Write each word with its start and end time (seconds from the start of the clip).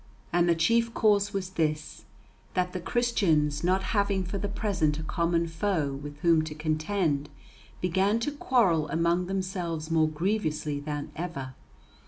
And 0.33 0.49
the 0.49 0.55
chief 0.55 0.91
cause 0.95 1.31
was 1.31 1.51
this, 1.51 2.05
that 2.55 2.73
the 2.73 2.79
Christians, 2.79 3.63
not 3.63 3.83
having 3.93 4.23
for 4.23 4.39
the 4.39 4.47
present 4.49 4.97
a 4.97 5.03
common 5.03 5.45
foe 5.45 5.93
with 5.93 6.17
whom 6.21 6.43
to 6.45 6.55
contend, 6.55 7.29
began 7.81 8.19
to 8.21 8.31
quarrel 8.31 8.89
among 8.89 9.27
themselves 9.27 9.91
more 9.91 10.09
grievously 10.09 10.79
than 10.79 11.11
ever. 11.15 11.53